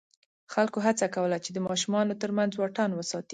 [0.53, 3.29] خلکو هڅه کوله چې د ماشومانو تر منځ واټن وساتي.